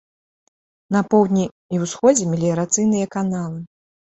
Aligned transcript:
На 0.95 1.01
поўдні 1.11 1.45
і 1.49 1.75
ўсходзе 1.83 2.23
меліярацыйныя 2.33 3.05
каналы. 3.19 3.59